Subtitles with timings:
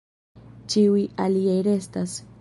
[0.73, 2.21] Ĉiuj aliaj restas.